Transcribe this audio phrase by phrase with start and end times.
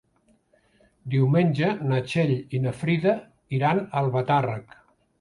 [1.15, 3.17] Diumenge na Txell i na Frida
[3.61, 4.79] iran a Albatàrrec.